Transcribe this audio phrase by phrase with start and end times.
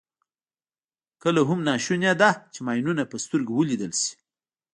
[1.23, 4.13] کله هم ناشونې ده چې ماینونه په سترګو ولیدل شي.